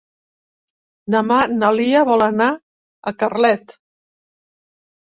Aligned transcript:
Demà 1.17 1.37
na 1.59 1.71
Lia 1.81 2.03
vol 2.11 2.27
anar 2.31 2.51
a 2.53 3.15
Carlet. 3.21 3.79